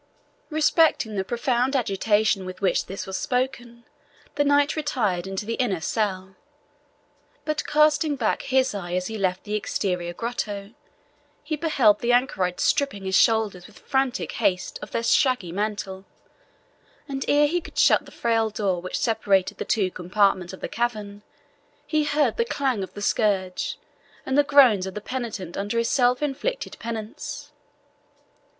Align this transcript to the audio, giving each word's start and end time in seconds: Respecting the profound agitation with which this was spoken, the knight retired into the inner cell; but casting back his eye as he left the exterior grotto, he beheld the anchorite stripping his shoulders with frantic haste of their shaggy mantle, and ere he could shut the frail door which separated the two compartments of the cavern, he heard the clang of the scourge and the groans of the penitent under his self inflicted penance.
Respecting 0.49 1.15
the 1.15 1.23
profound 1.23 1.75
agitation 1.75 2.43
with 2.43 2.59
which 2.59 2.87
this 2.87 3.05
was 3.05 3.17
spoken, 3.17 3.83
the 4.33 4.43
knight 4.43 4.75
retired 4.75 5.27
into 5.27 5.45
the 5.45 5.53
inner 5.53 5.79
cell; 5.79 6.35
but 7.45 7.67
casting 7.67 8.15
back 8.15 8.41
his 8.41 8.73
eye 8.73 8.93
as 8.95 9.05
he 9.05 9.17
left 9.19 9.43
the 9.43 9.53
exterior 9.53 10.11
grotto, 10.11 10.71
he 11.43 11.55
beheld 11.55 11.99
the 11.99 12.11
anchorite 12.13 12.59
stripping 12.59 13.05
his 13.05 13.13
shoulders 13.13 13.67
with 13.67 13.77
frantic 13.77 14.31
haste 14.31 14.79
of 14.81 14.89
their 14.89 15.03
shaggy 15.03 15.51
mantle, 15.51 16.03
and 17.07 17.23
ere 17.27 17.45
he 17.45 17.61
could 17.61 17.77
shut 17.77 18.05
the 18.05 18.11
frail 18.11 18.49
door 18.49 18.81
which 18.81 18.97
separated 18.97 19.59
the 19.59 19.65
two 19.65 19.91
compartments 19.91 20.51
of 20.51 20.61
the 20.61 20.67
cavern, 20.67 21.21
he 21.85 22.05
heard 22.05 22.37
the 22.37 22.43
clang 22.45 22.81
of 22.81 22.95
the 22.95 23.03
scourge 23.03 23.77
and 24.25 24.35
the 24.35 24.43
groans 24.43 24.87
of 24.87 24.95
the 24.95 24.99
penitent 24.99 25.55
under 25.55 25.77
his 25.77 25.89
self 25.91 26.23
inflicted 26.23 26.75
penance. 26.79 27.51